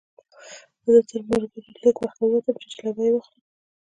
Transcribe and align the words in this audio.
زه 0.91 0.99
تر 1.09 1.21
ملګرو 1.29 1.69
لږ 1.83 1.95
وخته 2.01 2.23
ووتم 2.25 2.55
چې 2.61 2.67
جلبۍ 2.75 3.09
واخلم. 3.11 3.41